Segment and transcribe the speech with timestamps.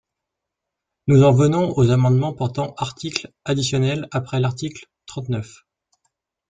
[1.05, 5.63] Nous en venons aux amendements portant articles additionnels après l’article trente-neuf.